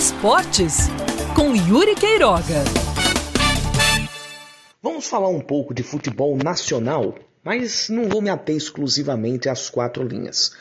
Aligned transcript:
Esportes, 0.00 0.88
com 1.36 1.54
Yuri 1.54 1.94
Queiroga. 1.94 2.64
Vamos 4.82 5.06
falar 5.06 5.28
um 5.28 5.42
pouco 5.42 5.74
de 5.74 5.82
futebol 5.82 6.38
nacional, 6.38 7.14
mas 7.44 7.90
não 7.90 8.08
vou 8.08 8.22
me 8.22 8.30
ater 8.30 8.56
exclusivamente 8.56 9.50
às 9.50 9.68
quatro 9.68 10.02
linhas. 10.02 10.52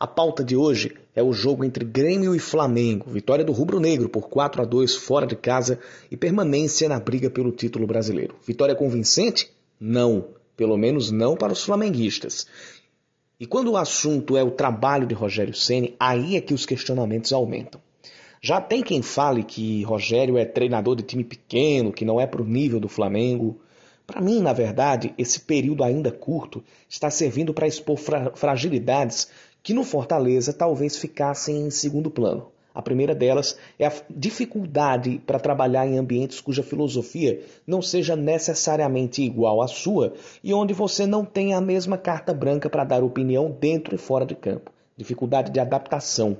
A 0.00 0.06
pauta 0.08 0.42
de 0.42 0.56
hoje 0.56 0.96
é 1.14 1.22
o 1.22 1.32
jogo 1.32 1.64
entre 1.64 1.84
Grêmio 1.84 2.34
e 2.34 2.40
Flamengo, 2.40 3.08
vitória 3.08 3.44
do 3.44 3.52
Rubro 3.52 3.78
Negro 3.78 4.08
por 4.08 4.28
4 4.28 4.62
a 4.62 4.64
2 4.64 4.96
fora 4.96 5.28
de 5.28 5.36
casa 5.36 5.78
e 6.10 6.16
permanência 6.16 6.88
na 6.88 6.98
briga 6.98 7.30
pelo 7.30 7.52
título 7.52 7.86
brasileiro. 7.86 8.34
Vitória 8.44 8.74
convincente? 8.74 9.48
Não, 9.78 10.30
pelo 10.56 10.76
menos 10.76 11.12
não 11.12 11.36
para 11.36 11.52
os 11.52 11.62
flamenguistas. 11.62 12.48
E 13.38 13.46
quando 13.46 13.70
o 13.70 13.76
assunto 13.76 14.36
é 14.36 14.42
o 14.42 14.50
trabalho 14.50 15.06
de 15.06 15.14
Rogério 15.14 15.54
Ceni, 15.54 15.94
aí 16.00 16.34
é 16.34 16.40
que 16.40 16.52
os 16.52 16.66
questionamentos 16.66 17.32
aumentam. 17.32 17.80
Já 18.40 18.60
tem 18.60 18.82
quem 18.82 19.02
fale 19.02 19.42
que 19.42 19.82
Rogério 19.82 20.38
é 20.38 20.44
treinador 20.44 20.94
de 20.94 21.02
time 21.02 21.24
pequeno, 21.24 21.92
que 21.92 22.04
não 22.04 22.20
é 22.20 22.26
para 22.26 22.42
o 22.42 22.46
nível 22.46 22.78
do 22.78 22.88
Flamengo. 22.88 23.58
Para 24.06 24.20
mim, 24.20 24.40
na 24.40 24.52
verdade, 24.52 25.12
esse 25.18 25.40
período 25.40 25.82
ainda 25.82 26.12
curto 26.12 26.62
está 26.88 27.10
servindo 27.10 27.52
para 27.52 27.66
expor 27.66 27.96
fra 27.96 28.30
fragilidades 28.34 29.28
que 29.62 29.74
no 29.74 29.82
Fortaleza 29.82 30.52
talvez 30.52 30.96
ficassem 30.96 31.66
em 31.66 31.70
segundo 31.70 32.10
plano. 32.10 32.46
A 32.72 32.80
primeira 32.80 33.12
delas 33.12 33.58
é 33.76 33.86
a 33.86 33.92
dificuldade 34.08 35.20
para 35.26 35.40
trabalhar 35.40 35.84
em 35.84 35.98
ambientes 35.98 36.40
cuja 36.40 36.62
filosofia 36.62 37.40
não 37.66 37.82
seja 37.82 38.14
necessariamente 38.14 39.20
igual 39.20 39.60
à 39.60 39.66
sua 39.66 40.14
e 40.44 40.54
onde 40.54 40.72
você 40.72 41.04
não 41.04 41.24
tem 41.24 41.54
a 41.54 41.60
mesma 41.60 41.98
carta 41.98 42.32
branca 42.32 42.70
para 42.70 42.84
dar 42.84 43.02
opinião 43.02 43.50
dentro 43.50 43.96
e 43.96 43.98
fora 43.98 44.24
de 44.24 44.36
campo. 44.36 44.70
Dificuldade 44.96 45.50
de 45.50 45.58
adaptação. 45.58 46.36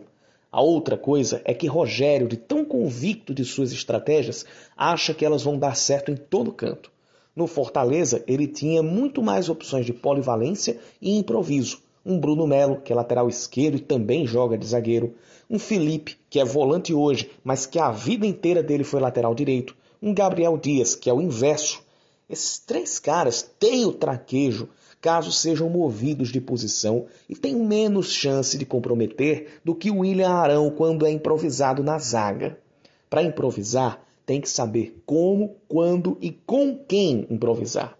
A 0.51 0.61
outra 0.61 0.97
coisa 0.97 1.43
é 1.45 1.53
que 1.53 1.67
Rogério, 1.67 2.29
de 2.29 2.37
tão 2.37 2.65
convicto 2.65 3.35
de 3.35 3.45
suas 3.45 3.73
estratégias, 3.73 4.47
acha 4.77 5.13
que 5.13 5.25
elas 5.25 5.43
vão 5.43 5.59
dar 5.59 5.77
certo 5.77 6.11
em 6.11 6.17
todo 6.17 6.53
canto. 6.53 6.91
No 7.37 7.47
Fortaleza, 7.47 8.25
ele 8.27 8.47
tinha 8.47 8.83
muito 8.83 9.23
mais 9.23 9.49
opções 9.49 9.87
de 9.87 9.93
polivalência 9.93 10.79
e 11.01 11.17
improviso 11.19 11.83
um 12.09 12.19
Bruno 12.19 12.47
Melo, 12.47 12.81
que 12.81 12.91
é 12.91 12.97
lateral 12.97 13.29
esquerdo 13.29 13.77
e 13.77 13.81
também 13.81 14.27
joga 14.27 14.57
de 14.57 14.67
zagueiro, 14.67 15.15
um 15.51 15.59
Felipe, 15.59 16.17
que 16.31 16.41
é 16.41 16.45
volante 16.45 16.95
hoje, 16.95 17.31
mas 17.45 17.67
que 17.67 17.79
a 17.79 17.91
vida 17.91 18.27
inteira 18.27 18.63
dele 18.63 18.83
foi 18.83 18.99
lateral 18.99 19.35
direito, 19.35 19.77
um 20.01 20.15
Gabriel 20.15 20.57
Dias, 20.57 20.95
que 20.95 21.11
é 21.11 21.13
o 21.13 21.21
inverso. 21.21 21.83
Esses 22.29 22.59
três 22.59 22.99
caras 22.99 23.43
têm 23.59 23.87
o 23.87 23.93
traquejo 23.93 24.69
caso 25.01 25.31
sejam 25.31 25.71
movidos 25.71 26.31
de 26.31 26.41
posição 26.41 27.07
e 27.29 27.37
têm 27.37 27.55
menos 27.55 28.11
chance 28.13 28.59
de 28.59 28.67
comprometer 28.67 29.61
do 29.65 29.75
que 29.75 29.91
o 29.91 29.99
William 29.99 30.31
Arão 30.31 30.71
quando 30.71 31.07
é 31.07 31.11
improvisado 31.11 31.83
na 31.83 31.99
zaga. 31.99 32.59
Para 33.09 33.23
improvisar, 33.23 34.05
tem 34.27 34.41
que 34.41 34.51
saber 34.51 35.01
como, 35.07 35.57
quando 35.67 36.19
e 36.21 36.31
com 36.31 36.77
quem 36.77 37.27
improvisar. 37.31 37.97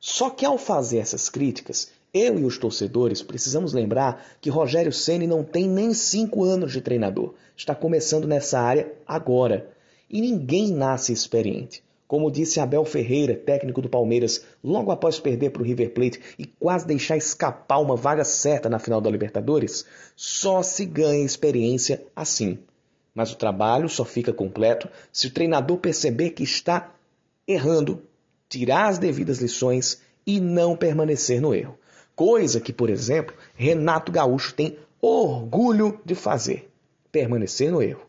Só 0.00 0.30
que 0.30 0.44
ao 0.44 0.58
fazer 0.58 0.98
essas 0.98 1.28
críticas, 1.28 1.92
eu 2.12 2.40
e 2.40 2.44
os 2.44 2.58
torcedores 2.58 3.22
precisamos 3.22 3.72
lembrar 3.72 4.24
que 4.40 4.50
Rogério 4.50 4.92
Ceni 4.92 5.26
não 5.26 5.44
tem 5.44 5.68
nem 5.68 5.94
cinco 5.94 6.42
anos 6.42 6.72
de 6.72 6.80
treinador. 6.80 7.34
Está 7.56 7.74
começando 7.74 8.26
nessa 8.26 8.58
área 8.58 8.92
agora. 9.06 9.70
E 10.08 10.20
ninguém 10.20 10.72
nasce 10.72 11.12
experiente. 11.12 11.84
Como 12.10 12.28
disse 12.28 12.58
Abel 12.58 12.84
Ferreira, 12.84 13.36
técnico 13.36 13.80
do 13.80 13.88
Palmeiras, 13.88 14.44
logo 14.64 14.90
após 14.90 15.20
perder 15.20 15.50
para 15.50 15.62
o 15.62 15.64
River 15.64 15.92
Plate 15.92 16.20
e 16.36 16.44
quase 16.44 16.84
deixar 16.84 17.16
escapar 17.16 17.78
uma 17.78 17.94
vaga 17.94 18.24
certa 18.24 18.68
na 18.68 18.80
final 18.80 19.00
da 19.00 19.08
Libertadores, 19.08 19.86
só 20.16 20.60
se 20.60 20.84
ganha 20.84 21.24
experiência 21.24 22.04
assim. 22.16 22.58
Mas 23.14 23.30
o 23.30 23.36
trabalho 23.36 23.88
só 23.88 24.04
fica 24.04 24.32
completo 24.32 24.88
se 25.12 25.28
o 25.28 25.30
treinador 25.30 25.78
perceber 25.78 26.30
que 26.30 26.42
está 26.42 26.92
errando, 27.46 28.02
tirar 28.48 28.88
as 28.88 28.98
devidas 28.98 29.38
lições 29.38 30.02
e 30.26 30.40
não 30.40 30.76
permanecer 30.76 31.40
no 31.40 31.54
erro. 31.54 31.78
Coisa 32.16 32.60
que, 32.60 32.72
por 32.72 32.90
exemplo, 32.90 33.36
Renato 33.54 34.10
Gaúcho 34.10 34.52
tem 34.52 34.76
orgulho 35.00 36.00
de 36.04 36.16
fazer: 36.16 36.72
permanecer 37.12 37.70
no 37.70 37.80
erro. 37.80 38.04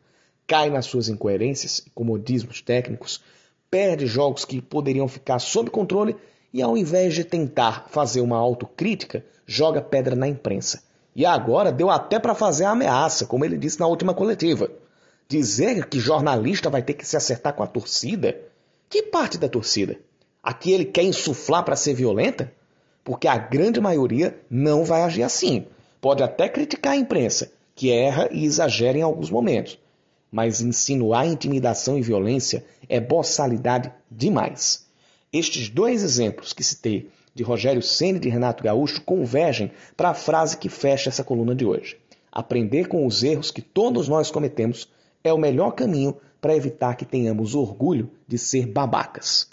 Cai 0.47 0.71
nas 0.71 0.87
suas 0.87 1.07
incoerências 1.07 1.83
e 1.85 1.91
comodismos 1.91 2.63
técnicos, 2.63 3.21
perde 3.71 4.05
jogos 4.05 4.45
que 4.45 4.61
poderiam 4.61 5.07
ficar 5.07 5.39
sob 5.39 5.71
controle 5.71 6.15
e, 6.53 6.61
ao 6.61 6.77
invés 6.77 7.15
de 7.15 7.23
tentar 7.23 7.87
fazer 7.89 8.21
uma 8.21 8.37
autocrítica, 8.37 9.25
joga 9.47 9.81
pedra 9.81 10.15
na 10.15 10.27
imprensa. 10.27 10.83
E 11.15 11.25
agora 11.25 11.71
deu 11.71 11.89
até 11.89 12.19
para 12.19 12.35
fazer 12.35 12.65
a 12.65 12.71
ameaça, 12.71 13.25
como 13.25 13.43
ele 13.43 13.57
disse 13.57 13.79
na 13.79 13.87
última 13.87 14.13
coletiva. 14.13 14.69
Dizer 15.27 15.87
que 15.87 15.99
jornalista 15.99 16.69
vai 16.69 16.83
ter 16.83 16.93
que 16.93 17.07
se 17.07 17.17
acertar 17.17 17.53
com 17.53 17.63
a 17.63 17.67
torcida? 17.67 18.37
Que 18.89 19.01
parte 19.03 19.37
da 19.37 19.47
torcida? 19.47 19.97
Aqui 20.43 20.71
ele 20.71 20.85
quer 20.85 21.03
insuflar 21.03 21.63
para 21.63 21.75
ser 21.75 21.93
violenta? 21.93 22.51
porque 23.03 23.27
a 23.27 23.37
grande 23.37 23.81
maioria 23.81 24.37
não 24.49 24.83
vai 24.83 25.01
agir 25.01 25.23
assim. 25.23 25.65
Pode 25.99 26.23
até 26.23 26.49
criticar 26.49 26.93
a 26.93 26.97
imprensa, 26.97 27.51
que 27.75 27.91
erra 27.91 28.29
e 28.31 28.45
exagera 28.45 28.97
em 28.97 29.01
alguns 29.01 29.29
momentos, 29.29 29.79
mas 30.31 30.61
insinuar 30.61 31.27
intimidação 31.27 31.97
e 31.97 32.01
violência 32.01 32.63
é 32.87 32.99
boçalidade 32.99 33.91
demais. 34.09 34.85
Estes 35.33 35.69
dois 35.69 36.03
exemplos 36.03 36.53
que 36.53 36.63
citei, 36.63 37.09
de 37.33 37.43
Rogério 37.43 37.81
Ceni 37.81 38.17
e 38.17 38.21
de 38.21 38.29
Renato 38.29 38.63
Gaúcho, 38.63 39.01
convergem 39.01 39.71
para 39.95 40.09
a 40.09 40.13
frase 40.13 40.57
que 40.57 40.69
fecha 40.69 41.09
essa 41.09 41.23
coluna 41.23 41.55
de 41.55 41.65
hoje. 41.65 41.97
Aprender 42.31 42.87
com 42.87 43.05
os 43.05 43.23
erros 43.23 43.51
que 43.51 43.61
todos 43.61 44.07
nós 44.07 44.31
cometemos 44.31 44.87
é 45.23 45.33
o 45.33 45.37
melhor 45.37 45.71
caminho 45.71 46.15
para 46.39 46.55
evitar 46.55 46.95
que 46.95 47.05
tenhamos 47.05 47.55
orgulho 47.55 48.09
de 48.27 48.37
ser 48.37 48.65
babacas. 48.65 49.47